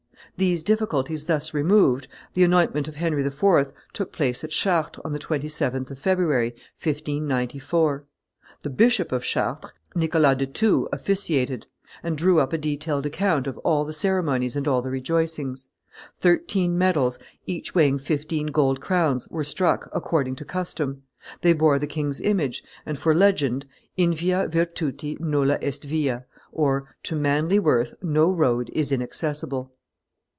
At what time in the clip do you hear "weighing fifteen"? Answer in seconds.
17.75-18.47